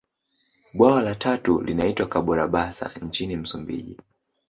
Bwawa 0.73 1.01
la 1.01 1.15
tatu 1.15 1.61
linaitwa 1.61 2.07
Kabora 2.07 2.47
basa 2.47 2.91
nchini 3.01 3.35
Msumbiji 3.37 3.97